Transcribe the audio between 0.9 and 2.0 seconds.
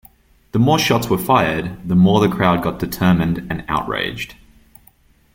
were fired, the